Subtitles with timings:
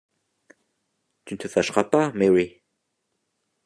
[1.25, 2.63] Tu ne te fâcheras pas, Mary?